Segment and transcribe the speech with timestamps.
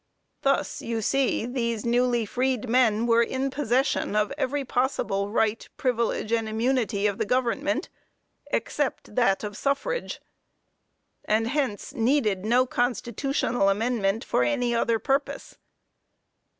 [0.41, 6.31] Thus, you see, those newly freed men were in possession of every possible right, privilege
[6.31, 7.87] and immunity of the government,
[8.49, 10.19] except that of suffrage,
[11.25, 15.59] and hence, needed no constitutional amendment for any other purpose.